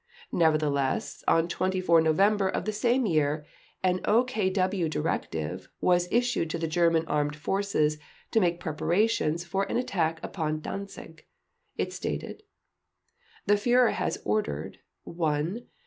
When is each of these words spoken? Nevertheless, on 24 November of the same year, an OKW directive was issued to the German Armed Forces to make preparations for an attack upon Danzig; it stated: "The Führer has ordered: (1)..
Nevertheless, 0.31 1.23
on 1.27 1.47
24 1.47 2.01
November 2.01 2.49
of 2.49 2.65
the 2.65 2.71
same 2.71 3.05
year, 3.05 3.45
an 3.83 3.99
OKW 3.99 4.89
directive 4.89 5.69
was 5.79 6.07
issued 6.11 6.49
to 6.49 6.57
the 6.57 6.67
German 6.67 7.05
Armed 7.05 7.35
Forces 7.35 7.99
to 8.31 8.39
make 8.39 8.59
preparations 8.59 9.45
for 9.45 9.61
an 9.65 9.77
attack 9.77 10.19
upon 10.23 10.59
Danzig; 10.59 11.27
it 11.77 11.93
stated: 11.93 12.41
"The 13.45 13.53
Führer 13.53 13.91
has 13.91 14.17
ordered: 14.25 14.79
(1).. 15.03 15.67